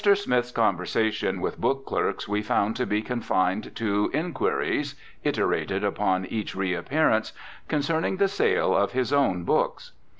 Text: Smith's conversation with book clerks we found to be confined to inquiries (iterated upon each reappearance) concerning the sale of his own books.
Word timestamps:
Smith's 0.15 0.51
conversation 0.51 1.39
with 1.41 1.61
book 1.61 1.85
clerks 1.85 2.27
we 2.27 2.41
found 2.41 2.75
to 2.75 2.87
be 2.87 3.03
confined 3.03 3.75
to 3.75 4.09
inquiries 4.15 4.95
(iterated 5.23 5.83
upon 5.83 6.25
each 6.25 6.55
reappearance) 6.55 7.33
concerning 7.67 8.17
the 8.17 8.27
sale 8.27 8.75
of 8.75 8.93
his 8.93 9.13
own 9.13 9.43
books. 9.43 9.91